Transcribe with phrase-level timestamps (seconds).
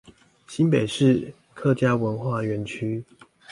[0.47, 3.03] 新北市客家文化園區